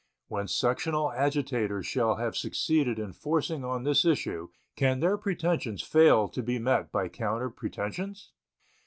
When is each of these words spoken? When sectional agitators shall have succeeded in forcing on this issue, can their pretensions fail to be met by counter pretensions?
When 0.29 0.47
sectional 0.47 1.11
agitators 1.11 1.85
shall 1.85 2.15
have 2.15 2.35
succeeded 2.35 2.97
in 2.97 3.13
forcing 3.13 3.63
on 3.63 3.83
this 3.83 4.03
issue, 4.03 4.49
can 4.75 4.99
their 4.99 5.15
pretensions 5.15 5.83
fail 5.83 6.27
to 6.29 6.41
be 6.41 6.57
met 6.57 6.91
by 6.91 7.07
counter 7.07 7.51
pretensions? 7.51 8.31